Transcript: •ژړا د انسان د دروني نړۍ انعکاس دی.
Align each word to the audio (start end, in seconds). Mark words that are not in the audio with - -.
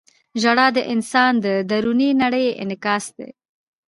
•ژړا 0.41 0.67
د 0.77 0.79
انسان 0.93 1.33
د 1.45 1.47
دروني 1.69 2.09
نړۍ 2.23 2.45
انعکاس 2.61 3.05
دی. 3.17 3.29